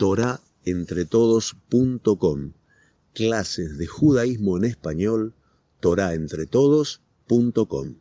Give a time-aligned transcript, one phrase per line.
[0.00, 2.52] torahentretodos.com.
[3.12, 5.34] Clases de judaísmo en español,
[5.80, 7.96] torahentretodos.com.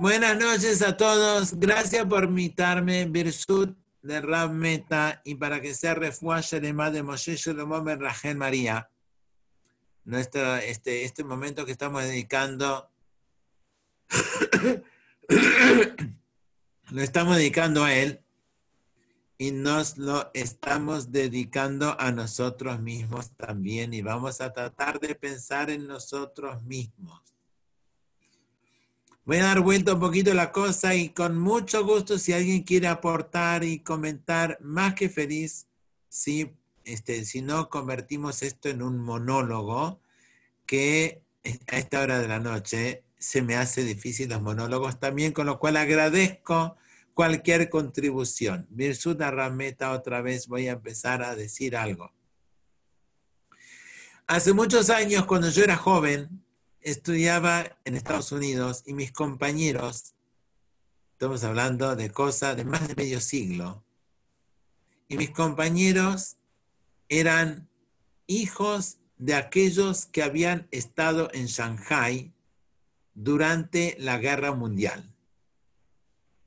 [0.00, 1.54] Buenas noches a todos.
[1.60, 7.36] Gracias por invitarme, Birsut de Rab Meta, y para que sea refuaje de de Moshe
[7.36, 8.90] Shlomo Ben Rachel María.
[10.04, 12.90] Nuestro, este, este momento que estamos dedicando,
[16.90, 18.25] lo estamos dedicando a él
[19.38, 25.70] y nos lo estamos dedicando a nosotros mismos también y vamos a tratar de pensar
[25.70, 27.20] en nosotros mismos.
[29.24, 32.86] Voy a dar vuelta un poquito la cosa y con mucho gusto si alguien quiere
[32.86, 35.66] aportar y comentar, más que feliz,
[36.08, 36.52] si,
[36.84, 40.00] este, si no convertimos esto en un monólogo,
[40.64, 41.22] que
[41.66, 45.58] a esta hora de la noche se me hace difícil los monólogos también, con lo
[45.58, 46.76] cual agradezco
[47.16, 48.66] cualquier contribución.
[48.68, 52.12] Virsuda Rameta, otra vez voy a empezar a decir algo.
[54.26, 56.44] Hace muchos años, cuando yo era joven,
[56.82, 60.14] estudiaba en Estados Unidos y mis compañeros,
[61.12, 63.82] estamos hablando de cosas de más de medio siglo,
[65.08, 66.36] y mis compañeros
[67.08, 67.66] eran
[68.26, 72.34] hijos de aquellos que habían estado en Shanghai
[73.14, 75.15] durante la guerra mundial.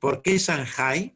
[0.00, 1.14] ¿Por qué Shanghai?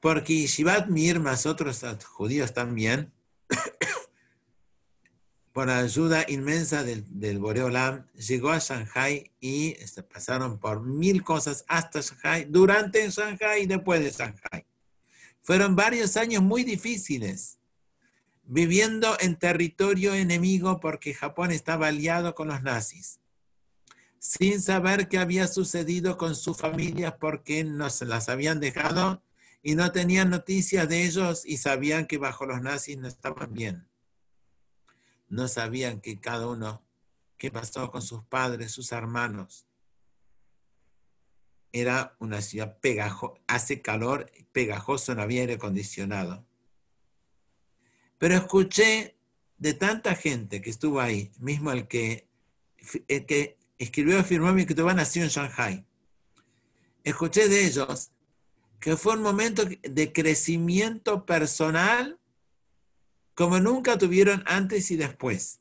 [0.00, 3.12] Porque Yeshivat Mir, más otros judíos también,
[5.52, 11.64] por ayuda inmensa del, del Boreolam, llegó a Shanghai y este, pasaron por mil cosas
[11.68, 14.66] hasta Shanghai, durante Shanghai y después de Shanghai.
[15.40, 17.58] Fueron varios años muy difíciles,
[18.42, 23.20] viviendo en territorio enemigo porque Japón estaba aliado con los nazis,
[24.22, 29.20] sin saber qué había sucedido con sus familias porque no se las habían dejado
[29.62, 33.88] y no tenían noticias de ellos y sabían que bajo los nazis no estaban bien
[35.32, 36.84] no sabían que cada uno,
[37.38, 39.66] qué pasó con sus padres, sus hermanos.
[41.72, 46.44] Era una ciudad pegajosa, hace calor, pegajoso, no había aire acondicionado.
[48.18, 49.16] Pero escuché
[49.56, 52.28] de tanta gente que estuvo ahí, mismo el que,
[53.08, 55.84] el que escribió y firmó mi escritura nació en Shanghai.
[57.04, 58.10] Escuché de ellos
[58.78, 62.18] que fue un momento de crecimiento personal
[63.34, 65.60] como nunca tuvieron antes y después.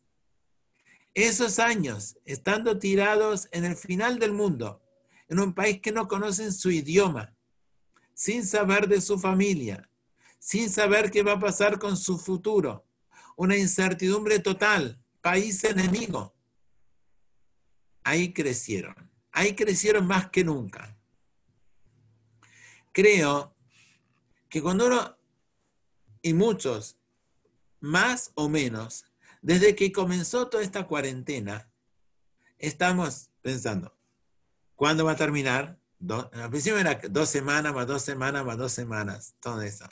[1.13, 4.81] Esos años, estando tirados en el final del mundo,
[5.27, 7.35] en un país que no conocen su idioma,
[8.13, 9.89] sin saber de su familia,
[10.39, 12.85] sin saber qué va a pasar con su futuro,
[13.35, 16.35] una incertidumbre total, país enemigo.
[18.03, 18.95] Ahí crecieron,
[19.31, 20.97] ahí crecieron más que nunca.
[22.91, 23.55] Creo
[24.49, 25.17] que cuando uno,
[26.21, 26.97] y muchos,
[27.79, 29.05] más o menos,
[29.41, 31.71] desde que comenzó toda esta cuarentena,
[32.57, 33.95] estamos pensando,
[34.75, 35.79] ¿cuándo va a terminar?
[36.09, 39.85] al principio era dos semanas, más dos semanas, más dos semanas, todo eso.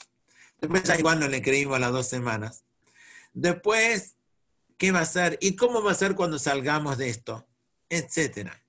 [0.60, 2.64] Después ya igual no le creímos las dos semanas.
[3.32, 4.16] Después,
[4.76, 5.38] ¿qué va a ser?
[5.40, 7.46] ¿Y cómo va a ser cuando salgamos de esto?
[7.90, 8.64] Etcétera.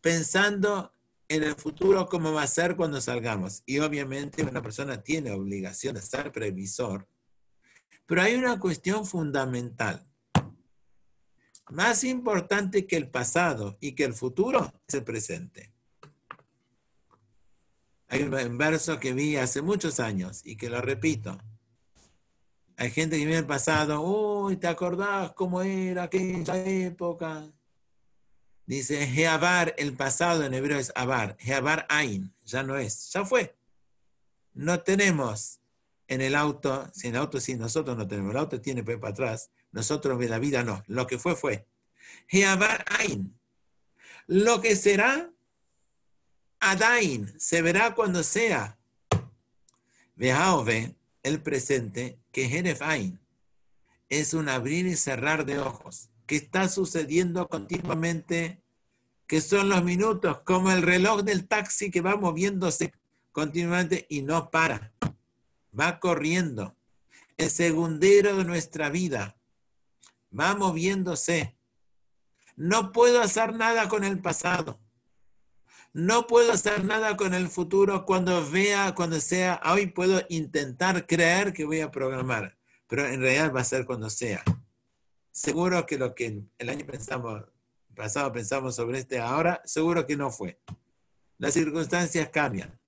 [0.00, 0.94] Pensando
[1.28, 3.62] en el futuro, cómo va a ser cuando salgamos.
[3.66, 7.06] Y obviamente una persona tiene obligación de ser previsor
[8.08, 10.02] pero hay una cuestión fundamental.
[11.68, 15.74] Más importante que el pasado y que el futuro es el presente.
[18.08, 21.38] Hay un verso que vi hace muchos años y que lo repito.
[22.78, 27.46] Hay gente que viene el pasado, uy, ¿te acordás cómo era aquella época?
[28.68, 33.56] Dice, Jeabar, el pasado en hebreo es Abar, Jeabar Ain, ya no es, ya fue.
[34.52, 35.60] No tenemos
[36.06, 39.08] en el auto, si en el auto sí, nosotros no tenemos, el auto tiene para
[39.08, 41.66] atrás, nosotros de la vida no, lo que fue fue.
[42.98, 43.34] Ain.
[44.26, 45.30] Lo que será,
[46.60, 48.76] Adain, se verá cuando sea.
[50.14, 53.18] Vejaove, el presente, que Ain,
[54.10, 58.60] es un abrir y cerrar de ojos, que está sucediendo continuamente,
[59.28, 62.92] que son los minutos, como el reloj del taxi que va moviéndose
[63.30, 64.92] continuamente y no para
[65.78, 66.74] va corriendo.
[67.36, 69.38] El segundero de nuestra vida
[70.36, 71.56] va moviéndose.
[72.56, 74.80] No puedo hacer nada con el pasado.
[75.92, 79.60] No puedo hacer nada con el futuro cuando vea, cuando sea.
[79.64, 84.10] Hoy puedo intentar creer que voy a programar, pero en realidad va a ser cuando
[84.10, 84.42] sea.
[85.30, 87.44] Seguro que lo que el año pensamos,
[87.98, 90.58] pasado pensamos sobre este ahora, seguro que no fue.
[91.36, 92.78] Las circunstancias cambian.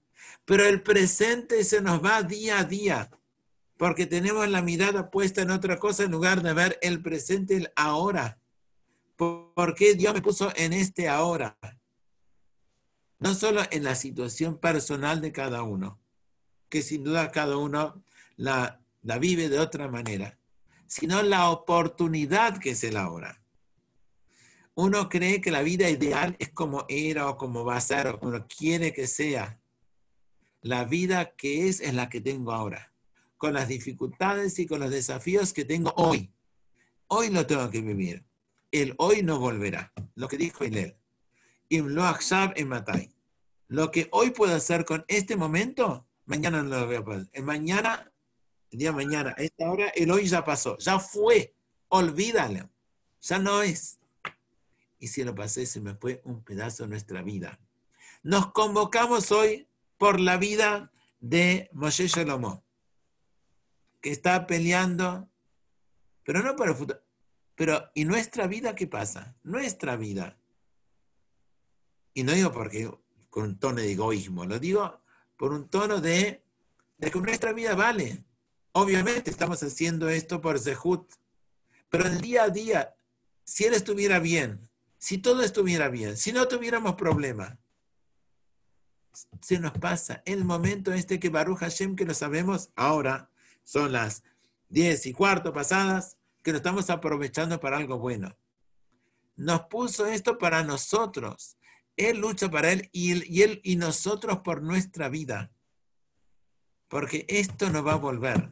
[0.46, 3.10] Pero el presente se nos va día a día.
[3.76, 7.72] porque tenemos la mirada puesta en otra cosa en lugar de ver el presente, el
[7.76, 8.38] ahora.
[9.16, 11.56] ¿Por qué Dios me puso en este ahora?
[13.18, 15.98] No solo en la situación personal de cada uno,
[16.68, 18.02] que sin duda cada uno
[18.36, 20.38] la, la vive de otra manera,
[20.86, 23.39] sino la oportunidad que es el ahora.
[24.82, 28.18] Uno cree que la vida ideal es como era o como va a ser o
[28.18, 29.60] como quiere que sea.
[30.62, 32.90] La vida que es es la que tengo ahora
[33.36, 36.32] con las dificultades y con los desafíos que tengo hoy.
[37.08, 38.24] Hoy lo tengo que vivir.
[38.70, 39.92] El hoy no volverá.
[40.14, 40.96] Lo que dijo Hillel.
[43.68, 47.28] Lo que hoy puedo hacer con este momento, mañana no lo voy a poder.
[47.32, 48.10] El mañana,
[48.70, 50.78] el día mañana, a esta hora, el hoy ya pasó.
[50.78, 51.54] Ya fue.
[51.88, 52.70] Olvídalo.
[53.20, 54.00] Ya no es.
[55.00, 57.58] Y si lo pasé, se me fue un pedazo de nuestra vida.
[58.23, 59.67] Nos convocamos hoy
[59.99, 62.62] por la vida de Moshe Shalomo
[64.00, 65.29] que está peleando,
[66.25, 67.00] pero no para el futuro.
[67.55, 69.37] Pero, ¿y nuestra vida qué pasa?
[69.43, 70.38] Nuestra vida.
[72.14, 72.91] Y no digo porque
[73.29, 75.00] con un tono de egoísmo, lo digo
[75.37, 76.43] por un tono de,
[76.99, 78.25] de que nuestra vida vale.
[78.73, 81.11] Obviamente estamos haciendo esto por Zehut,
[81.88, 82.94] pero el día a día,
[83.44, 84.69] si él estuviera bien,
[85.00, 87.58] si todo estuviera bien, si no tuviéramos problema,
[89.41, 93.31] se nos pasa el momento este que Baruch Hashem, que lo sabemos ahora,
[93.64, 94.23] son las
[94.69, 98.37] diez y cuarto pasadas, que nos estamos aprovechando para algo bueno.
[99.37, 101.56] Nos puso esto para nosotros.
[101.97, 105.50] Él lucha para él y, él y nosotros por nuestra vida.
[106.88, 108.50] Porque esto no va a volver.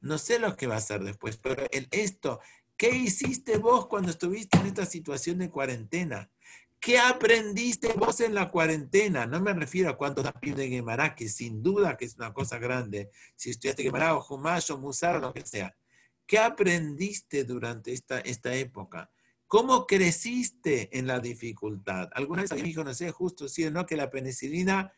[0.00, 2.40] No sé lo que va a hacer después, pero el esto,
[2.80, 6.30] ¿qué hiciste vos cuando estuviste en esta situación de cuarentena?
[6.80, 9.26] ¿Qué aprendiste vos en la cuarentena?
[9.26, 12.56] No me refiero a cuántos tapis de Gemara, que sin duda que es una cosa
[12.56, 13.10] grande.
[13.36, 15.76] Si estudiaste Gemara o Jumash o Musar, lo que sea.
[16.26, 19.10] ¿Qué aprendiste durante esta, esta época?
[19.46, 22.08] ¿Cómo creciste en la dificultad?
[22.14, 24.90] Alguna vez alguien dijo, no sé, justo sí o no, que la penicilina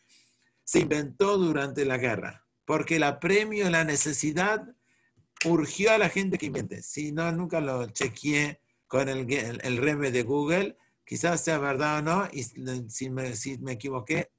[0.62, 4.72] se inventó durante la guerra, porque el apremio, la necesidad
[5.44, 6.82] urgió a la gente que invente.
[6.82, 11.98] Si no, nunca lo chequeé con el, el, el reme de Google, Quizás sea verdad
[11.98, 12.42] o no, y
[12.88, 14.30] si me, si me equivoqué,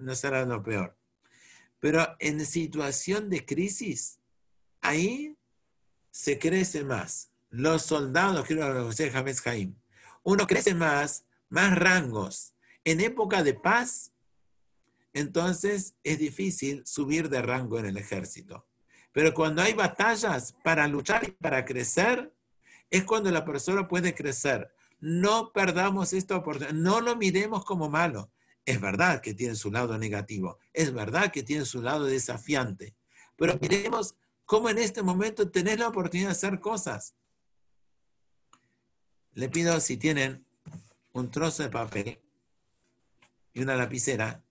[0.00, 0.96] no será lo peor.
[1.80, 4.20] Pero en situación de crisis,
[4.80, 5.36] ahí
[6.10, 7.32] se crece más.
[7.48, 9.74] Los soldados, quiero decir James Jaim,
[10.22, 12.54] uno crece más, más rangos.
[12.84, 14.12] En época de paz,
[15.12, 18.68] entonces es difícil subir de rango en el ejército.
[19.12, 22.32] Pero cuando hay batallas para luchar y para crecer,
[22.90, 28.30] es cuando la persona puede crecer no perdamos esta oportunidad, no lo miremos como malo.
[28.64, 32.94] Es verdad que tiene su lado negativo, es verdad que tiene su lado desafiante,
[33.36, 34.14] pero miremos
[34.44, 37.14] cómo en este momento tenés la oportunidad de hacer cosas.
[39.32, 40.44] Le pido si tienen
[41.12, 42.20] un trozo de papel
[43.54, 44.44] y una lapicera,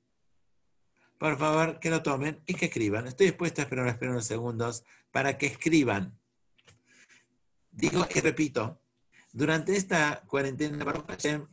[1.19, 3.05] por favor que lo tomen y que escriban.
[3.05, 6.17] Estoy dispuesto a esperar, a esperar unos segundos para que escriban.
[7.71, 8.79] Digo y repito,
[9.33, 10.85] durante esta cuarentena,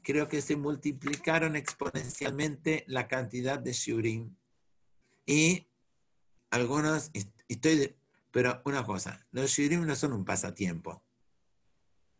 [0.03, 4.35] creo que se multiplicaron exponencialmente la cantidad de shurim.
[5.27, 5.67] Y
[6.51, 7.11] algunos,
[7.49, 7.97] estoy,
[8.31, 11.03] pero una cosa, los shurim no son un pasatiempo.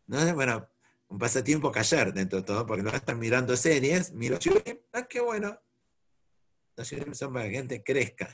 [0.05, 0.67] No bueno,
[1.07, 5.21] un pasatiempo callar dentro de todo, porque no están mirando series, miro shurim, ah, qué
[5.21, 5.57] bueno.
[6.77, 8.29] Los shurim son para que la gente crezca.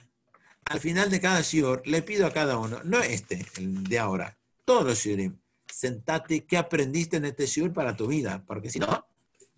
[0.66, 4.38] Al final de cada shiur, le pido a cada uno, no este, el de ahora,
[4.66, 8.44] todos los shurim, sentate, ¿qué aprendiste en este shiur para tu vida?
[8.46, 9.08] Porque si no,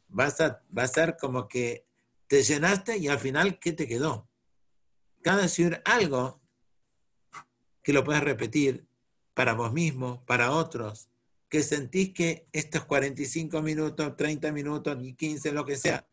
[0.08, 1.86] vas a, va a ser como que
[2.28, 4.28] te llenaste y al final, ¿qué te quedó?
[5.22, 6.40] Cada shiur, algo
[7.82, 8.88] que lo puedes repetir
[9.34, 11.10] para vos mismo, para otros,
[11.50, 16.08] que sentís que estos 45 minutos, 30 minutos, y 15, lo que sea,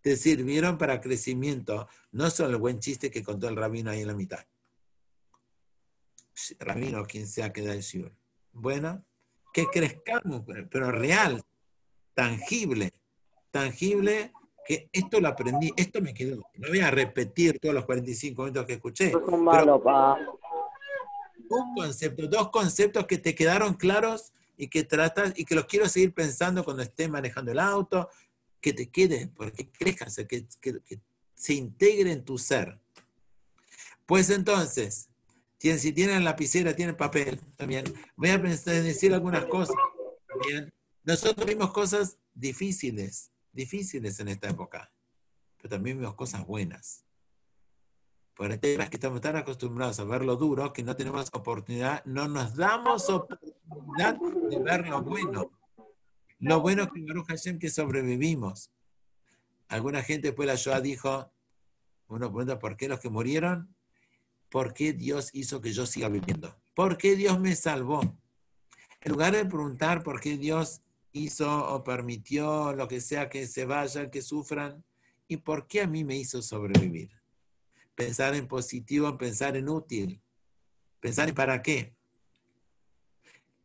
[0.00, 4.08] te sirvieron para crecimiento, no solo el buen chiste que contó el rabino ahí en
[4.08, 4.44] la mitad.
[6.58, 8.12] Rabino, quien sea que da el shiur.
[8.52, 9.04] Bueno,
[9.52, 11.42] que crezcamos, pero real,
[12.14, 12.92] tangible,
[13.50, 14.32] tangible,
[14.66, 16.42] que esto lo aprendí, esto me quedó.
[16.54, 19.12] No voy a repetir todos los 45 minutos que escuché.
[21.48, 25.88] Un concepto, dos conceptos que te quedaron claros y que tratas y que los quiero
[25.88, 28.08] seguir pensando cuando esté manejando el auto,
[28.60, 31.00] que te queden, porque crezcan, que, que, que
[31.34, 32.78] se integre en tu ser.
[34.06, 35.08] Pues entonces,
[35.58, 37.84] si tienen lapicera, tienen papel también.
[38.16, 39.76] Voy a decir algunas cosas
[40.26, 40.72] también.
[41.04, 44.92] Nosotros vimos cosas difíciles, difíciles en esta época,
[45.56, 47.04] pero también vimos cosas buenas.
[48.34, 51.28] Por el tema es que estamos tan acostumbrados a ver lo duro que no tenemos
[51.34, 55.50] oportunidad, no nos damos oportunidad de ver lo bueno.
[56.40, 58.70] Lo bueno que Baruch Hashem que sobrevivimos.
[59.68, 61.30] Alguna gente después de la Shoah dijo,
[62.08, 63.74] uno pregunta, ¿por qué los que murieron?
[64.48, 66.56] ¿Por qué Dios hizo que yo siga viviendo?
[66.74, 68.00] ¿Por qué Dios me salvó?
[69.02, 70.80] En lugar de preguntar por qué Dios
[71.12, 74.82] hizo o permitió lo que sea que se vayan, que sufran,
[75.28, 77.10] ¿y por qué a mí me hizo sobrevivir?
[77.94, 80.22] Pensar en positivo, pensar en útil,
[81.00, 81.94] pensar en para qué.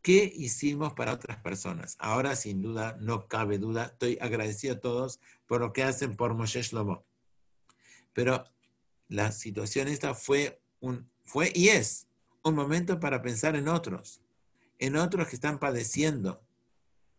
[0.05, 1.95] ¿Qué hicimos para otras personas?
[1.97, 6.35] Ahora, sin duda, no cabe duda, estoy agradecido a todos por lo que hacen por
[6.35, 7.03] Moshe Shlomo.
[8.13, 8.43] Pero
[9.07, 12.05] la situación esta fue, un, fue y es
[12.43, 14.21] un momento para pensar en otros,
[14.77, 16.39] en otros que están padeciendo.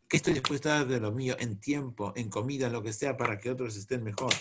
[0.08, 2.92] ¿Qué estoy dispuesto a dar de lo mío en tiempo, en comida, en lo que
[2.92, 4.32] sea, para que otros estén mejor?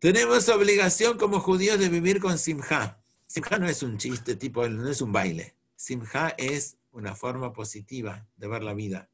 [0.00, 3.00] Tenemos obligación como judíos de vivir con simja.
[3.28, 5.54] Simja no es un chiste, tipo, no es un baile.
[5.84, 9.10] Simja es una forma positiva de ver la vida,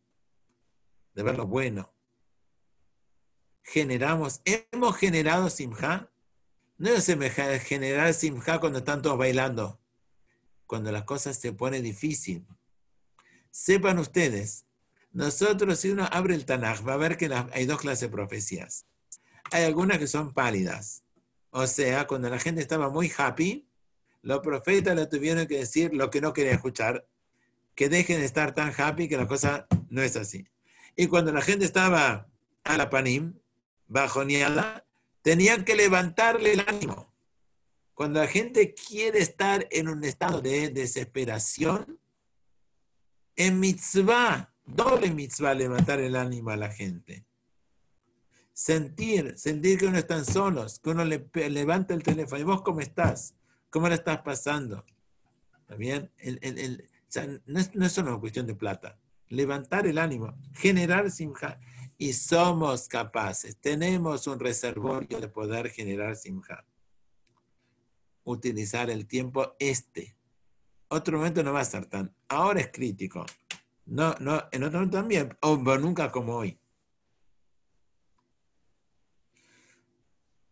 [1.14, 1.92] de ver lo bueno.
[3.64, 6.12] Generamos, hemos generado simja.
[6.78, 7.06] No es
[7.64, 9.80] generar simja cuando están todos bailando,
[10.64, 12.46] cuando las cosas se pone difícil.
[13.50, 14.64] Sepan ustedes,
[15.10, 18.86] nosotros si uno abre el Tanaj va a ver que hay dos clases de profecías.
[19.50, 21.02] Hay algunas que son pálidas.
[21.50, 23.68] O sea, cuando la gente estaba muy happy,
[24.22, 27.06] los profetas le tuvieron que decir lo que no quería escuchar,
[27.74, 30.46] que dejen de estar tan happy que la cosa no es así.
[30.96, 32.28] Y cuando la gente estaba
[32.64, 33.34] a la panim,
[33.86, 34.86] bajoneada,
[35.22, 37.12] tenían que levantarle el ánimo.
[37.94, 41.98] Cuando la gente quiere estar en un estado de desesperación,
[43.36, 47.26] en mitzvah, doble mitzvah levantar el ánimo a la gente.
[48.52, 52.40] Sentir, sentir que uno están solos, que uno le, levanta el teléfono.
[52.40, 53.34] ¿Y vos cómo estás?
[53.70, 54.84] ¿Cómo la estás pasando?
[55.60, 55.76] ¿Está
[57.46, 58.98] no, es, no, es, solo una cuestión de plata.
[59.28, 61.60] Levantar el ánimo, generar simja.
[61.96, 66.66] Y somos capaces, tenemos un reservorio de poder generar simja.
[68.24, 70.16] Utilizar el tiempo este.
[70.88, 72.12] Otro momento no va a estar tan.
[72.28, 73.24] Ahora es crítico.
[73.86, 76.58] No, no, en otro momento también, o nunca como hoy.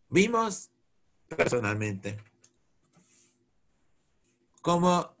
[0.09, 0.71] Vimos
[1.27, 2.17] personalmente
[4.61, 5.15] cómo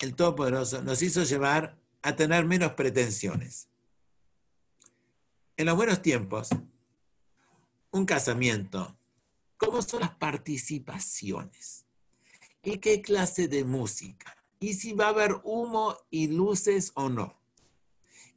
[0.00, 3.68] el Todopoderoso nos hizo llevar a tener menos pretensiones.
[5.56, 6.48] En los buenos tiempos,
[7.90, 8.96] un casamiento,
[9.56, 11.84] ¿cómo son las participaciones?
[12.62, 14.36] ¿Y qué clase de música?
[14.60, 17.36] ¿Y si va a haber humo y luces o no?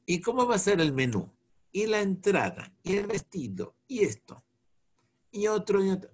[0.05, 1.31] ¿Y cómo va a ser el menú?
[1.71, 2.73] ¿Y la entrada?
[2.83, 3.75] ¿Y el vestido?
[3.87, 4.43] ¿Y esto?
[5.31, 5.83] ¿Y otro?
[5.83, 6.11] Y otro?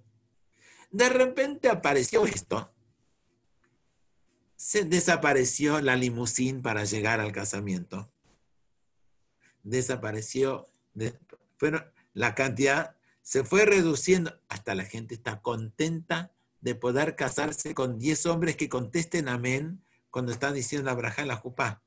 [0.90, 2.70] De repente apareció esto
[4.58, 8.10] se desapareció la limusín para llegar al casamiento.
[9.62, 10.66] Desapareció,
[12.12, 18.26] la cantidad se fue reduciendo hasta la gente está contenta de poder casarse con 10
[18.26, 21.80] hombres que contesten amén cuando están diciendo la en la jupá.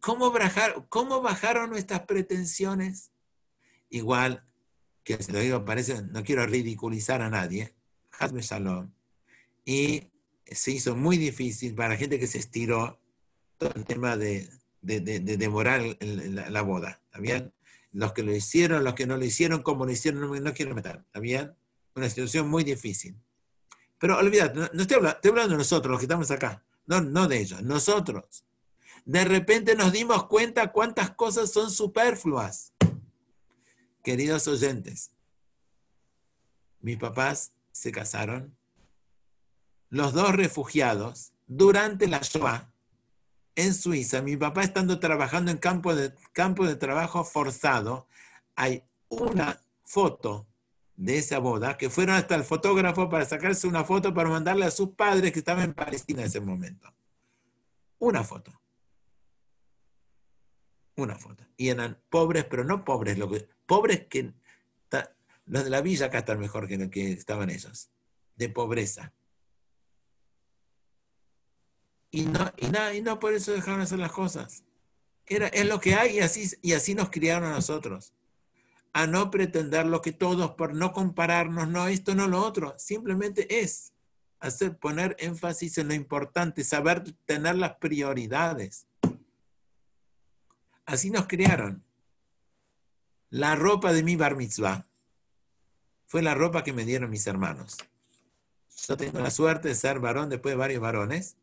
[0.00, 0.32] ¿Cómo,
[0.88, 3.12] ¿Cómo bajaron nuestras pretensiones?
[3.90, 4.44] Igual,
[5.04, 5.64] que se lo digo,
[6.10, 7.76] no quiero ridiculizar a nadie,
[8.18, 8.90] Hazme Shalom.
[9.64, 10.10] Y
[10.52, 12.98] se hizo muy difícil para la gente que se estiró
[13.58, 14.48] todo el tema de,
[14.80, 17.00] demorar la, boda.
[17.12, 17.52] ¿Está
[17.92, 21.02] Los que lo hicieron, los que no lo hicieron, como lo hicieron, no, quiero meter.
[21.06, 21.54] ¿Está bien?
[21.94, 23.16] Una situación muy difícil.
[23.98, 26.64] Pero olvídate, no, estoy, hablando, estoy, hablando, de nosotros, los que estamos acá.
[26.86, 28.44] No, no de ellos, nosotros.
[29.04, 32.72] De repente nos dimos cuenta cuántas cosas son superfluas.
[34.04, 35.10] Queridos oyentes,
[36.80, 38.57] mis papás se casaron
[39.90, 42.70] los dos refugiados durante la Shoah
[43.54, 44.22] en Suiza.
[44.22, 48.06] Mi papá estando trabajando en campo de, campo de trabajo forzado,
[48.54, 50.46] hay una foto
[50.96, 54.70] de esa boda que fueron hasta el fotógrafo para sacarse una foto para mandarle a
[54.70, 56.92] sus padres que estaban en Palestina en ese momento.
[57.98, 58.52] Una foto.
[60.96, 61.44] Una foto.
[61.56, 64.32] Y eran pobres, pero no pobres, lo que, pobres que
[65.46, 67.90] los de la villa acá están mejor que los que estaban ellos,
[68.36, 69.12] de pobreza.
[72.10, 74.64] Y no, y, nada, y no por eso dejaron de hacer las cosas.
[75.26, 78.14] Era, es lo que hay y así, y así nos criaron a nosotros.
[78.92, 82.74] A no pretender lo que todos, por no compararnos, no esto, no lo otro.
[82.78, 83.92] Simplemente es
[84.40, 88.86] hacer, poner énfasis en lo importante, saber tener las prioridades.
[90.86, 91.84] Así nos criaron.
[93.30, 94.86] La ropa de mi bar mitzvah
[96.06, 97.76] fue la ropa que me dieron mis hermanos.
[98.88, 101.36] Yo tengo la suerte de ser varón después de varios varones.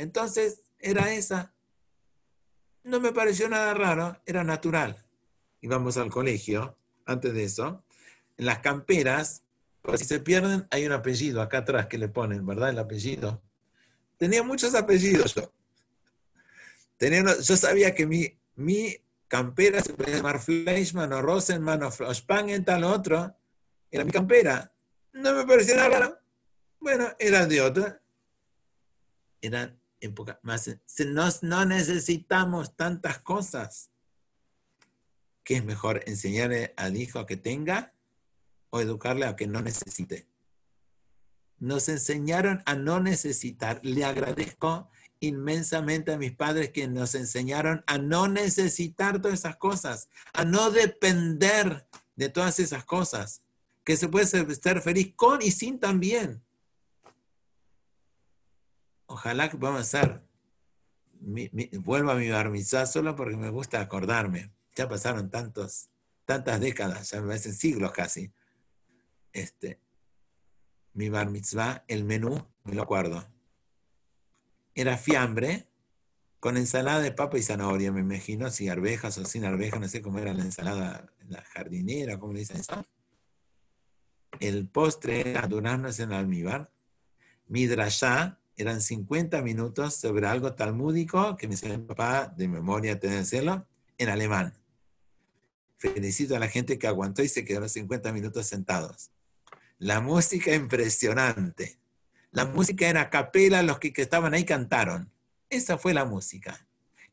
[0.00, 1.52] Entonces, era esa.
[2.84, 4.96] No me pareció nada raro, era natural.
[5.60, 7.84] Íbamos al colegio, antes de eso,
[8.38, 9.42] en las camperas,
[9.82, 12.70] por si se pierden, hay un apellido acá atrás que le ponen, ¿verdad?
[12.70, 13.42] El apellido.
[14.16, 15.52] Tenía muchos apellidos yo.
[16.96, 18.96] Tenía, yo sabía que mi, mi
[19.28, 23.36] campera se podía llamar Fleischmann o Rosenmann o Spangen, tal otro.
[23.90, 24.72] Era mi campera.
[25.12, 26.18] No me parecía nada raro.
[26.80, 28.00] Bueno, era de otra.
[30.00, 30.70] Época más.
[31.42, 33.90] no necesitamos tantas cosas.
[35.44, 37.92] ¿Qué es mejor enseñarle al hijo que tenga
[38.70, 40.26] o educarle a que no necesite?
[41.58, 43.80] Nos enseñaron a no necesitar.
[43.82, 44.90] Le agradezco
[45.20, 50.70] inmensamente a mis padres que nos enseñaron a no necesitar todas esas cosas, a no
[50.70, 53.42] depender de todas esas cosas,
[53.84, 56.42] que se puede estar feliz con y sin también.
[59.10, 60.22] Ojalá que podamos hacer,
[61.20, 64.52] vuelvo a mi barmizá solo porque me gusta acordarme.
[64.76, 65.90] Ya pasaron tantos,
[66.24, 68.32] tantas décadas, ya me parecen siglos casi.
[69.32, 69.80] Este,
[70.94, 73.26] mi bar mitzvah, el menú, me lo acuerdo
[74.74, 75.66] era fiambre
[76.38, 80.00] con ensalada de papa y zanahoria, me imagino, si arvejas o sin arvejas, no sé
[80.00, 82.86] cómo era la ensalada, la jardinera, ¿cómo le dicen eso?
[84.38, 86.72] El postre era duraznos en almíbar.
[87.46, 93.66] Midrashá eran 50 minutos sobre algo talmúdico que me enseñó mi papá de memoria, tenérselo,
[93.98, 94.54] en alemán.
[95.78, 99.10] Felicito a la gente que aguantó y se quedó 50 minutos sentados.
[99.78, 101.78] La música impresionante.
[102.32, 105.10] La música era capela, los que, estaban ahí cantaron.
[105.48, 106.66] Esa fue la música.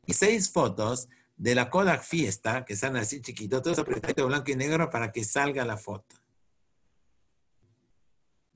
[0.06, 4.56] Y seis fotos de la Kodak Fiesta, que están así chiquitos, todos apretaditos blanco y
[4.56, 6.16] negro para que salga la foto.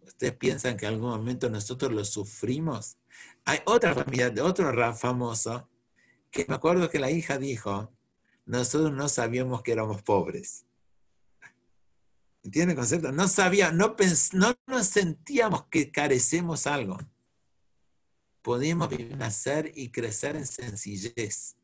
[0.06, 2.98] ¿Ustedes piensan que en algún momento nosotros lo sufrimos?
[3.44, 5.68] Hay otra familia, de otro rap famoso,
[6.30, 7.92] que me acuerdo que la hija dijo,
[8.46, 10.66] nosotros no sabíamos que éramos pobres.
[12.42, 13.12] ¿Entienden el concepto?
[13.12, 13.94] No sabía, no,
[14.32, 16.98] no nos sentíamos que carecemos algo.
[18.42, 21.56] Podíamos nacer y crecer en sencillez.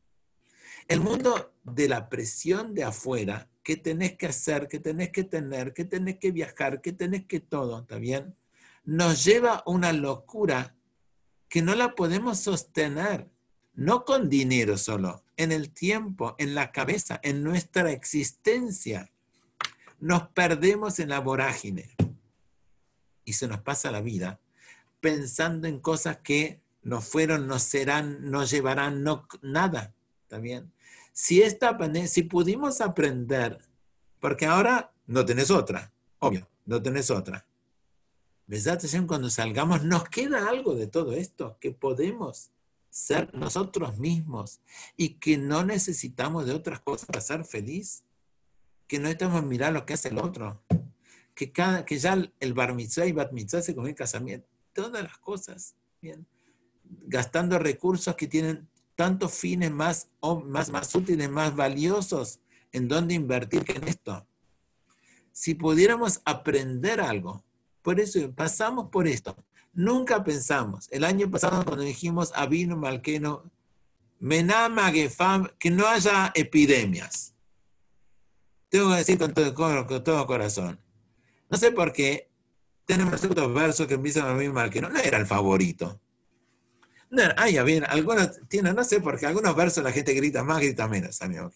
[0.87, 5.75] El mundo de la presión de afuera, que tenés que hacer, que tenés que tener,
[5.75, 8.35] que tenés que viajar, que tenés que todo, ¿está bien?
[8.83, 10.75] Nos lleva a una locura
[11.47, 13.29] que no la podemos sostener,
[13.75, 19.11] no con dinero solo, en el tiempo, en la cabeza, en nuestra existencia.
[19.99, 21.91] Nos perdemos en la vorágine
[23.23, 24.39] y se nos pasa la vida
[24.99, 29.93] pensando en cosas que no fueron, no serán, no llevarán, no, nada.
[30.23, 30.39] ¿Está
[31.11, 33.59] Si, esta, si pudimos aprender,
[34.19, 37.45] porque ahora no tenés otra, obvio, no tenés otra.
[39.07, 42.51] Cuando salgamos, nos queda algo de todo esto, que podemos
[42.89, 44.61] ser nosotros mismos
[44.97, 48.03] y que no necesitamos de otras cosas para ser feliz
[48.87, 50.63] que no estamos mirar lo que hace el otro,
[51.35, 55.19] que, cada, que ya el bar mitzvah y bat mitzvah se el casamiento, todas las
[55.19, 56.25] cosas, bien,
[57.05, 58.67] gastando recursos que tienen
[58.99, 60.09] tantos fines más,
[60.45, 62.41] más, más útiles, más valiosos,
[62.73, 64.27] en dónde invertir que en esto.
[65.31, 67.45] Si pudiéramos aprender algo,
[67.81, 69.37] por eso pasamos por esto.
[69.71, 73.49] Nunca pensamos, el año pasado cuando dijimos a vino malqueno,
[74.19, 77.33] menama que no haya epidemias.
[78.67, 80.77] Tengo que decir con todo, corazón.
[81.49, 82.29] No sé por qué
[82.83, 86.01] tenemos ciertos versos que empiezan a mí mal, que no, era el favorito.
[87.09, 90.59] No, ay, bien, algunos tienen, no sé por qué, algunos versos la gente grita más,
[90.59, 91.51] grita menos, amigo.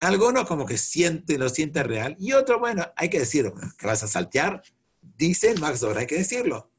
[0.00, 4.06] Algunos como que siente, lo siente real, y otros, bueno, hay que decirlo, vas a
[4.06, 4.62] saltear,
[5.16, 6.70] dice Max Dora, hay que decirlo.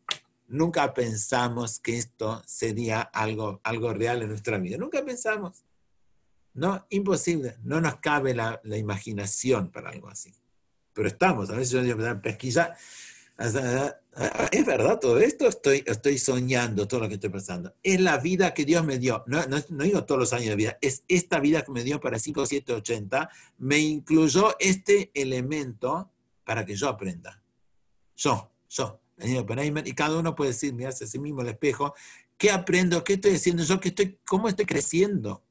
[0.47, 5.65] Nunca pensamos que esto sería algo, algo real en nuestra vida, nunca pensamos.
[6.55, 7.57] No, imposible.
[7.63, 10.33] No nos cabe la, imaginación para algo así.
[10.93, 12.75] Pero estamos, a veces yo digo, pesquisa.
[13.37, 15.47] ¿Es verdad todo esto?
[15.47, 17.73] Estoy, estoy soñando todo lo que estoy pasando.
[17.83, 19.23] Es la vida que Dios me dio.
[19.27, 20.77] No, no, digo todos los años de vida.
[20.81, 23.29] Es esta vida que me dio para 5, 7, 80.
[23.57, 26.11] Me incluyó este elemento
[26.45, 27.41] para que yo aprenda.
[28.15, 29.01] Yo, yo.
[29.17, 31.93] Y cada uno puede decir, mirarse a sí mismo al espejo.
[32.37, 33.03] ¿Qué aprendo?
[33.03, 33.79] ¿Qué estoy haciendo yo?
[33.79, 35.45] ¿Qué estoy, ¿Cómo estoy creciendo?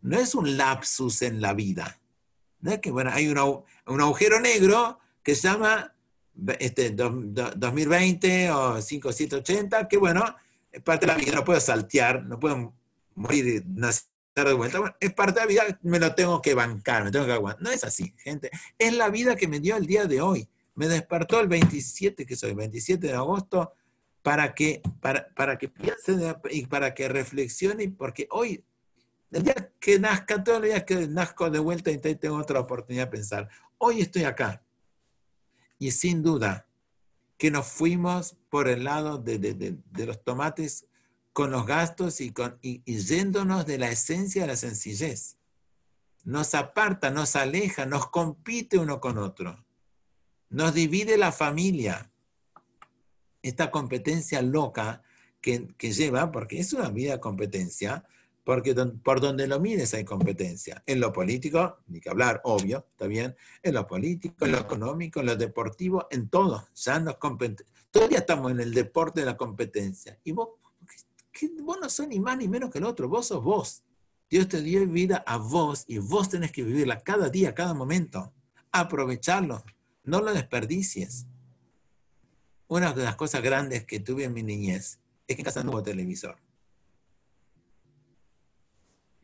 [0.00, 2.00] no es un lapsus en la vida.
[2.60, 2.80] ¿no?
[2.80, 3.38] Que bueno, hay un,
[4.00, 5.94] agujero negro que se llama
[6.58, 10.24] este, 2020 o 5780, que bueno,
[10.70, 12.72] es parte de la vida, no puedo saltear, no puedo
[13.14, 14.78] morir nacer de vuelta.
[14.78, 17.62] Bueno, es parte de la vida, me lo tengo que bancar, me tengo que aguantar.
[17.62, 18.50] No es así, gente.
[18.78, 20.48] Es la vida que me dio el día de hoy.
[20.74, 23.72] me despertó el 27, que soy, 27 de agosto,
[24.22, 28.62] para que, para, para que piense y para que reflexione, porque hoy,
[29.32, 33.06] el día que nazca, todos los días que nazco de vuelta y tengo otra oportunidad
[33.06, 33.48] de pensar,
[33.78, 34.62] hoy estoy acá.
[35.78, 36.66] Y sin duda
[37.38, 40.86] que nos fuimos por el lado de, de, de, los tomates
[41.32, 45.36] con los gastos y, con, y, y yéndonos de la esencia de la sencillez.
[46.24, 49.64] Nos aparta, nos aleja, nos compite uno con otro.
[50.50, 52.10] Nos divide la familia.
[53.40, 55.02] Esta competencia loca
[55.40, 58.04] que, que lleva, porque es una vida de competencia,
[58.48, 60.82] porque por donde lo mires hay competencia.
[60.86, 63.36] En lo político, ni que hablar, obvio, está bien.
[63.62, 66.66] En lo político, en lo económico, en lo deportivo, en todo.
[66.74, 67.18] Ya nos
[67.90, 70.18] Todavía estamos en el deporte de la competencia.
[70.24, 70.48] Y vos,
[71.60, 73.82] vos no sos ni más ni menos que el otro, vos sos vos.
[74.30, 78.32] Dios te dio vida a vos y vos tenés que vivirla cada día, cada momento.
[78.72, 79.62] Aprovecharlo,
[80.04, 81.26] no lo desperdicies.
[82.66, 85.72] Una de las cosas grandes que tuve en mi niñez es que en casa no
[85.72, 86.38] hubo televisor.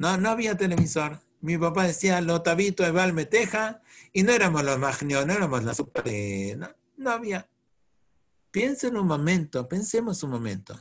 [0.04, 1.18] No, no había televisor.
[1.40, 3.80] Mi papá decía, lo tabito de Valmeteja,
[4.12, 6.04] y no éramos los magnios, no éramos la super...
[6.58, 7.48] No, no había.
[8.50, 10.78] Piensen un momento, pensemos un momento.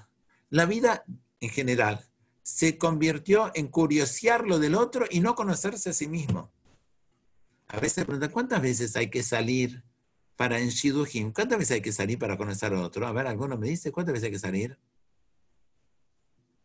[0.50, 1.06] La vida
[1.40, 2.06] en general
[2.42, 6.52] se convirtió en curiosear lo del otro y no conocerse a sí mismo.
[7.70, 9.86] A veces preguntan, ¿cuántas veces hay que salir
[10.36, 11.32] para en Shidujim?
[11.32, 13.08] ¿Cuántas veces hay que salir para conocer a otro?
[13.08, 14.78] A ver, ¿alguno me dice cuántas veces hay que salir?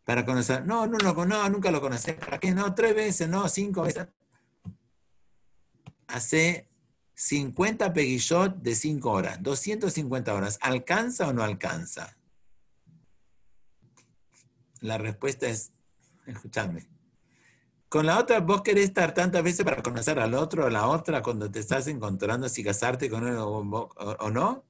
[0.09, 0.65] Para conocer.
[0.65, 2.13] No, no, no, no, nunca lo conocí.
[2.13, 2.51] ¿Para qué?
[2.51, 4.07] No, tres veces, no, cinco veces.
[6.07, 6.67] Hace
[7.13, 10.57] 50 peguillot de 5 horas, 250 horas.
[10.61, 12.17] ¿Alcanza o no alcanza?
[14.79, 15.73] La respuesta es,
[16.25, 16.89] escúchame.
[17.87, 21.21] Con la otra, vos querés estar tantas veces para conocer al otro o la otra
[21.21, 24.65] cuando te estás encontrando si casarte con él o, o no.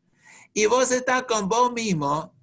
[0.53, 2.37] Y vos estás con vos mismo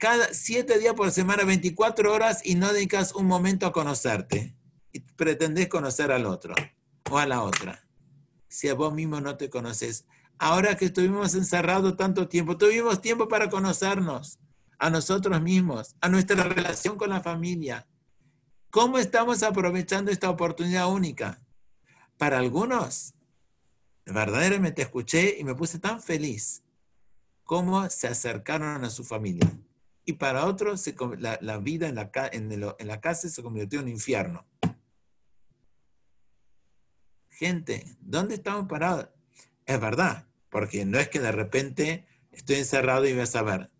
[0.00, 4.56] cada siete días por semana, 24 horas y no dedicas un momento a conocerte
[4.92, 6.54] y pretendés conocer al otro
[7.10, 7.86] o a la otra.
[8.48, 10.06] Si a vos mismo no te conoces.
[10.38, 14.38] Ahora que estuvimos encerrados tanto tiempo, tuvimos tiempo para conocernos
[14.78, 17.86] a nosotros mismos, a nuestra relación con la familia.
[18.70, 21.42] ¿Cómo estamos aprovechando esta oportunidad única?
[22.16, 23.12] Para algunos,
[24.06, 26.62] verdaderamente escuché y me puse tan feliz
[27.44, 29.60] cómo se acercaron a su familia
[30.10, 30.84] y para otros
[31.18, 34.44] la, vida en la, en, la casa se convirtió en un infierno.
[37.30, 39.08] Gente, ¿dónde estamos parados?
[39.64, 43.70] Es verdad, porque no es que de repente estoy encerrado y voy a saber.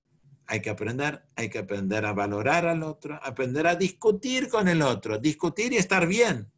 [0.46, 4.82] Hay que aprender, hay que aprender a valorar al otro, aprender a discutir con el
[4.82, 6.50] otro, discutir y estar bien.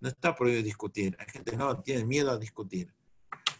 [0.00, 1.16] No está prohibido discutir.
[1.20, 2.92] Hay gente no tiene miedo a discutir.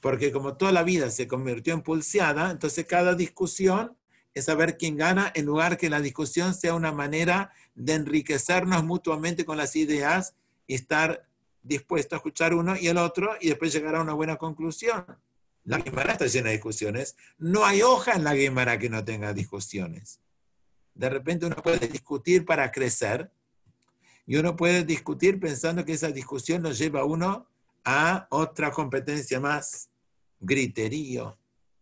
[0.00, 3.96] Porque como toda la vida se convirtió en pulseada, entonces cada discusión
[4.35, 9.45] es saber quién gana, en lugar que la discusión sea una manera de enriquecernos mutuamente
[9.45, 10.35] con las ideas
[10.66, 11.27] y estar
[11.62, 15.05] dispuesto a escuchar uno y el otro y después llegar a una buena conclusión.
[15.64, 17.16] La Guimara está llena de discusiones.
[17.38, 20.21] No hay hoja en la Guimara que no tenga discusiones.
[20.95, 23.31] De repente uno puede discutir para crecer
[24.27, 27.47] y uno puede discutir pensando que esa discusión nos lleva a uno
[27.85, 29.88] a otra competencia más,
[30.40, 31.38] griterío.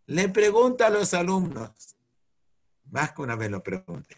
[0.06, 1.96] Le pregunta a los alumnos,
[2.90, 4.16] más que una vez lo pregunté.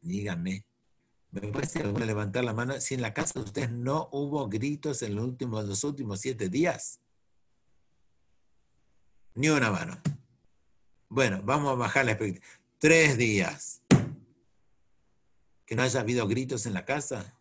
[0.00, 0.66] Díganme,
[1.30, 5.14] ¿me puede levantar la mano si en la casa de ustedes no hubo gritos en
[5.14, 7.00] los últimos, los últimos siete días?
[9.34, 10.00] Ni una mano.
[11.08, 12.46] Bueno, vamos a bajar la expectativa.
[12.78, 13.82] Tres días.
[15.64, 17.38] Que no haya habido gritos en la casa.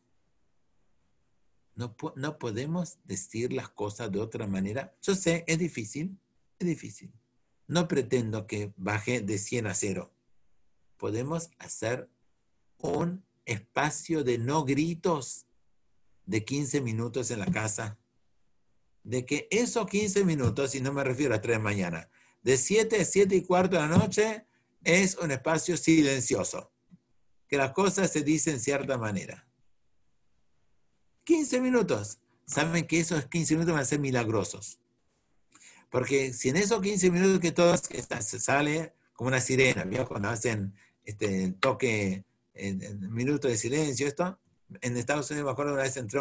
[1.76, 4.96] No, no podemos decir las cosas de otra manera.
[5.02, 6.18] Yo sé, es difícil,
[6.60, 7.12] es difícil.
[7.68, 10.14] No pretendo que baje de 100 a 0.
[10.98, 12.10] Podemos hacer
[12.78, 15.46] un espacio de no gritos
[16.26, 17.98] de 15 minutos en la casa.
[19.04, 22.10] De que esos 15 minutos, y no me refiero a 3 de mañana,
[22.42, 24.46] de 7 a 7 y cuarto de la noche,
[24.84, 26.72] es un espacio silencioso.
[27.48, 29.48] Que las cosas se dicen en cierta manera.
[31.26, 32.20] 15 minutos.
[32.46, 34.80] Saben que esos 15 minutos van a ser milagrosos.
[35.94, 40.74] Porque si en esos 15 minutos que todos se sale como una sirena, cuando hacen
[41.06, 42.26] este, toque,
[43.12, 44.40] minuto de silencio, esto,
[44.82, 46.20] en Estados Unidos me acuerdo una vez entré,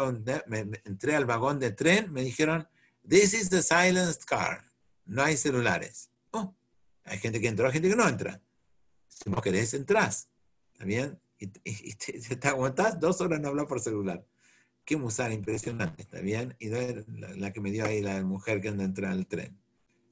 [0.85, 2.67] entré al vagón de tren, me dijeron,
[3.09, 4.63] this is the silenced car,
[5.07, 6.11] no hay celulares.
[6.29, 6.53] Oh,
[7.05, 8.39] hay gente que entró, hay gente que no entra.
[9.07, 10.29] Si vos querés, entrás,
[10.73, 11.19] ¿está bien?
[11.39, 14.23] Y, te, aguantás dos horas no hablar por celular.
[14.85, 16.55] Qué musar impresionante, ¿está bien?
[16.59, 17.03] Y la,
[17.37, 19.62] la, que me dio ahí la mujer que anda a entrar al tren.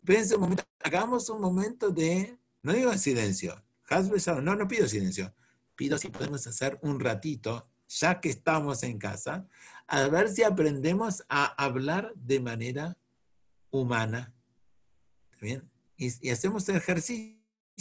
[0.04, 3.64] Pense un momento, hagamos un momento de, no digo silencio,
[4.42, 5.34] no, no pido silencio,
[5.76, 9.48] pido si podemos hacer un ratito, ya que estamos en casa,
[9.88, 12.98] a ver si aprendemos a hablar de manera
[13.70, 14.34] humana.
[15.42, 15.70] ¿Bien?
[15.98, 17.36] Y, hacemos el ejercicio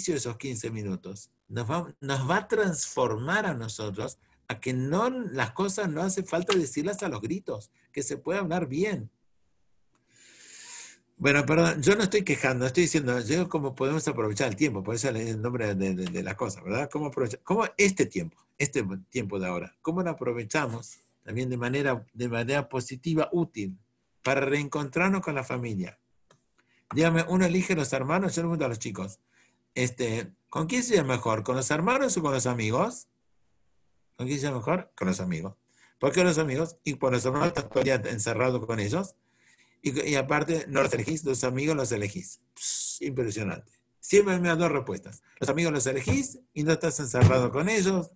[0.06, 1.30] esos 15 minutos.
[1.48, 6.24] Nos va, nos va a transformar a nosotros a que no, las cosas no hace
[6.24, 9.10] falta decirlas a los gritos, que se puede hablar bien.
[11.20, 14.94] Bueno, perdón, yo no estoy quejando, estoy diciendo, yo cómo podemos aprovechar el tiempo, por
[14.94, 16.88] eso es el nombre de, de, la cosa, ¿verdad?
[16.90, 22.06] ¿Cómo aprovechar, cómo este tiempo, este tiempo de ahora, cómo lo aprovechamos también de manera,
[22.14, 23.76] de manera positiva, útil,
[24.22, 25.98] para reencontrarnos con la familia?
[26.94, 29.20] Dígame, uno elige los hermanos, yo le pregunto a los chicos,
[29.74, 31.42] este, ¿con quién se llama mejor?
[31.42, 33.08] ¿Con los hermanos o con los amigos?
[34.16, 34.90] ¿Con quién se mejor?
[34.96, 35.52] Con los amigos.
[35.98, 36.78] ¿Por qué los amigos?
[36.82, 39.16] Y por los hermanos todo encerrado con ellos.
[39.82, 42.40] Y, aparte, no los elegís, los amigos los elegís.
[43.00, 43.72] impresionante.
[43.98, 45.22] Siempre me dan dos respuestas.
[45.38, 48.10] Los amigos los elegís y no estás encerrado con ellos.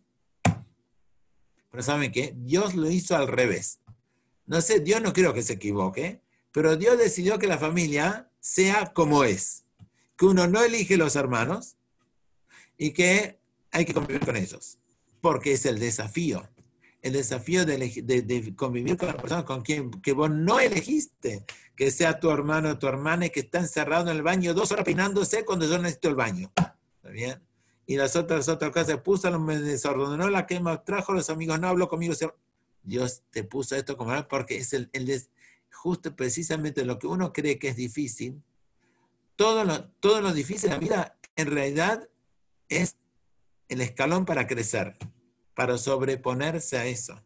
[1.70, 2.34] Pero ¿saben qué?
[2.36, 3.80] Dios lo hizo al revés.
[4.46, 6.22] No sé, Dios no creo que se equivoque,
[6.52, 9.64] pero Dios decidió que la familia sea como es.
[10.16, 11.76] Que uno no elige los hermanos
[12.76, 13.38] y que
[13.70, 14.78] hay que convivir con ellos
[15.24, 16.46] porque es el desafío.
[17.04, 21.44] El desafío de, convivir con la persona con quien que vos no elegiste,
[21.76, 24.72] que sea tu hermano o tu hermana y que está encerrado en el baño dos
[24.72, 26.50] horas peinándose cuando yo necesito el baño.
[26.56, 27.42] ¿Está bien?
[27.84, 31.88] Y las otras otras cosas, puso, me desordenó la quema, trajo los amigos, no habló
[31.88, 32.14] conmigo.
[32.82, 34.90] Dios te puso esto como porque es el,
[35.70, 38.42] justo precisamente lo que uno cree que es difícil.
[39.36, 42.08] Todo lo, todo lo difícil en la vida en realidad
[42.70, 42.96] es
[43.68, 44.96] el escalón para crecer
[45.54, 47.24] para sobreponerse a eso.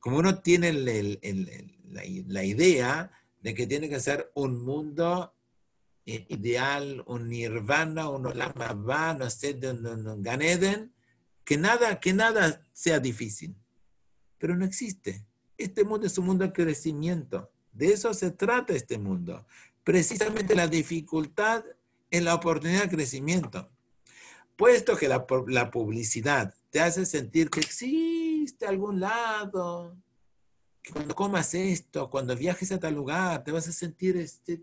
[0.00, 5.34] Como uno tiene la, idea de que tiene que ser un mundo
[6.04, 10.92] ideal, un nirvana, un lama no sé, un, ganeden,
[11.44, 13.56] que nada, que nada sea difícil.
[14.38, 15.24] Pero no existe.
[15.56, 17.50] Este mundo es un mundo de crecimiento.
[17.72, 19.46] De eso se trata este mundo.
[19.82, 21.64] Precisamente la dificultad
[22.10, 23.70] es la oportunidad de crecimiento.
[24.56, 29.96] Puesto que la publicidad te hace sentir que existe algún lado,
[30.82, 34.62] que cuando comas esto, cuando viajes a tal lugar, te vas a sentir este,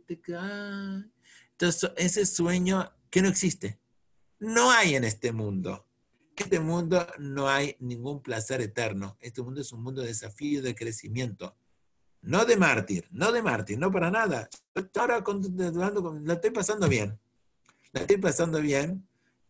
[1.52, 3.80] entonces ese sueño que no existe,
[4.40, 5.86] no hay en este mundo.
[6.36, 9.18] En este mundo no hay ningún placer eterno.
[9.22, 11.56] Este mundo es un mundo de desafío, de crecimiento.
[12.22, 14.50] No de mártir, no de mártir, no para nada.
[14.96, 15.24] Ahora
[16.24, 17.18] la estoy pasando bien.
[17.94, 19.08] La estoy pasando bien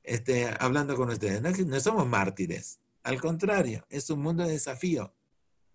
[0.07, 1.41] este, hablando con ustedes.
[1.41, 5.13] No, somos mártires, al contrario, es un mundo de desafío.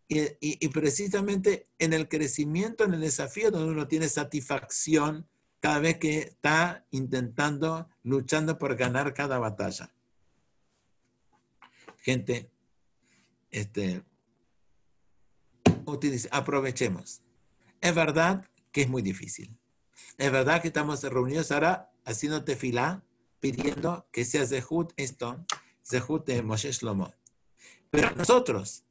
[0.08, 5.28] Y, precisamente en el crecimiento, en el desafío, donde uno tiene satisfacción
[5.60, 9.92] cada vez que está intentando, luchando por ganar cada batalla.
[11.98, 12.50] Gente,
[13.52, 14.02] este,
[16.32, 17.22] aprovechemos.
[17.80, 19.56] Es verdad que es muy difícil.
[20.18, 23.04] Es verdad que estamos reunidos ahora haciendo tefilá
[23.40, 25.44] pidiendo que sea Zehut esto,
[25.84, 27.12] Zehut de Moshe Shlomo.
[27.90, 28.84] Pero nosotros,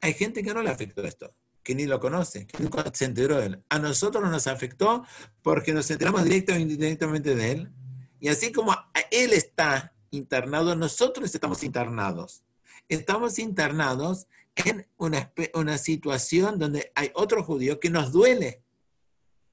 [0.00, 3.38] hay gente que no le afectó esto, que ni lo conoce, que nunca se enteró
[3.38, 3.64] de él.
[3.70, 5.04] A nosotros nos afectó
[5.42, 7.72] porque nos enteramos directo o indirectamente de él.
[8.20, 8.76] Y así como
[9.10, 12.42] él está internado, nosotros estamos internados.
[12.88, 18.62] Estamos internados en una, una situación donde hay otro judío que nos duele.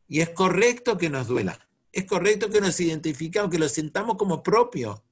[0.07, 4.41] Y es correcto que nos duela es correcto que nos identificamos, que lo sintamos como
[4.41, 5.03] propio.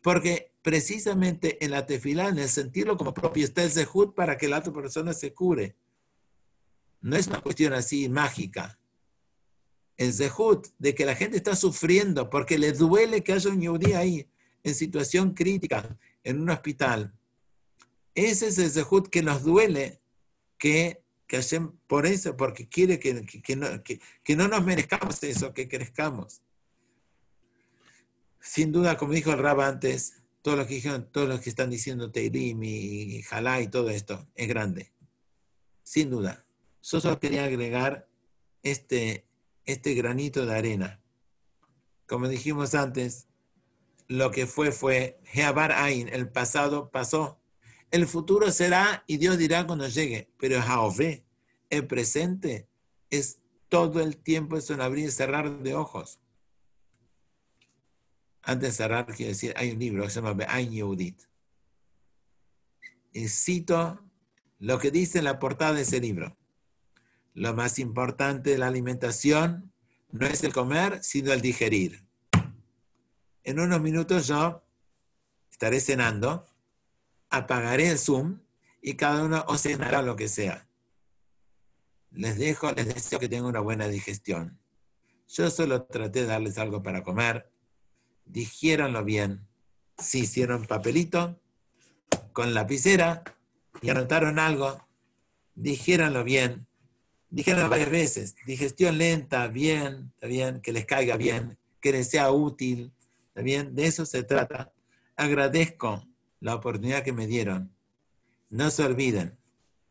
[0.00, 4.48] Porque precisamente en la tefilá, en el sentirlo como propio, está el zehut para que
[4.48, 5.76] la otra persona se cure.
[7.00, 8.78] No es una cuestión así mágica.
[9.96, 13.92] El zehut de que la gente está sufriendo porque le duele que haya un yudí
[13.92, 14.30] ahí
[14.62, 17.12] en situación crítica, en un hospital.
[18.14, 20.00] Ese es el zehut que nos duele
[20.56, 25.54] que que hacen por eso, porque quiere que, que, no, que, no, nos merezcamos eso,
[25.54, 26.42] que crezcamos.
[28.40, 30.80] Sin duda, como dijo el Rab antes, todos los que
[31.12, 34.90] todos los que están diciendo Teirim y Jalá y todo esto, es grande.
[35.84, 36.44] Sin duda.
[36.82, 38.08] Yo solo quería agregar
[38.64, 39.24] este,
[39.66, 41.00] este granito de arena.
[42.08, 43.28] Como dijimos antes,
[44.08, 47.39] lo que fue fue Jeabar Ain, el pasado pasó,
[47.90, 51.24] el futuro será y Dios dirá cuando llegue, pero Jaové,
[51.70, 52.68] el presente,
[53.10, 56.20] es todo el tiempo es un abrir y cerrar de ojos.
[58.42, 61.22] Antes de cerrar, quiero decir, hay un libro que se llama Be'ain Yehudit.
[63.12, 64.02] Y cito
[64.58, 66.36] lo que dice en la portada de ese libro.
[67.34, 69.72] Lo más importante de la alimentación
[70.10, 72.04] no es el comer, sino el digerir.
[73.44, 74.64] En unos minutos yo
[75.50, 76.46] estaré cenando,
[77.30, 78.40] apagaré el Zoom
[78.82, 80.66] y cada uno os cenará lo que sea.
[82.10, 84.58] Les dejo, les deseo que tengan una buena digestión.
[85.28, 87.50] Yo solo traté de darles algo para comer.
[88.24, 89.46] Digiéronlo bien.
[89.96, 91.40] Si hicieron papelito
[92.32, 93.22] con lapicera
[93.80, 94.86] y anotaron algo,
[95.54, 96.66] dijéronlo bien.
[97.28, 102.92] Dijeron varias veces, digestión lenta, bien, bien, que les caiga bien, que les sea útil,
[103.28, 104.72] está de eso se trata.
[105.14, 106.09] Agradezco
[106.40, 107.74] la oportunidad que me dieron.
[108.48, 109.38] No se olviden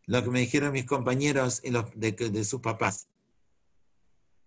[0.05, 3.07] lo que me dijeron mis compañeros y los de, de sus papás.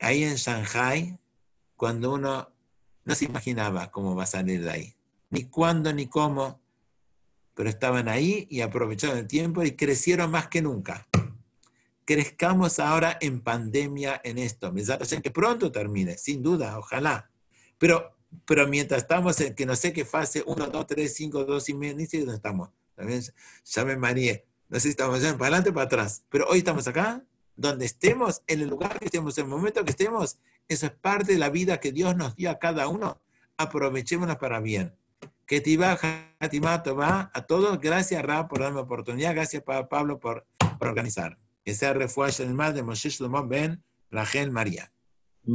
[0.01, 1.17] Ahí en Shanghai,
[1.77, 2.51] cuando uno
[3.05, 4.97] no se imaginaba cómo va a salir de ahí,
[5.31, 6.61] ni cuándo ni cómo,
[7.55, 11.07] pero estaban ahí y aprovecharon el tiempo y crecieron más que nunca.
[12.05, 14.73] Crezcamos ahora en pandemia en esto.
[14.73, 17.31] Me que pronto termine, sin duda, ojalá.
[17.79, 21.69] Pero, pero mientras estamos en que no sé qué fase, 1, 2, 3, 5, 2
[21.69, 22.71] y medio, ni sé dónde estamos.
[22.95, 23.23] También
[23.65, 24.45] ya me mareé.
[24.69, 26.25] No sé si estamos para adelante o para atrás.
[26.29, 27.23] Pero hoy estamos acá,
[27.57, 30.39] donde estemos, en el lugar que estemos, en el momento que estemos.
[30.69, 33.21] Eso es parte de la vida que Dios nos dio a cada uno.
[33.57, 34.95] Aprovechémonos para bien.
[35.47, 37.81] Que te baja, va a todos.
[37.81, 39.35] Gracias, Ra, por darme oportunidad.
[39.35, 40.47] Gracias, Pablo, por,
[40.79, 41.39] por organizar.
[41.65, 44.92] Que sea refuerzo en el mar de Moshe Shlomo Ben Rachel María.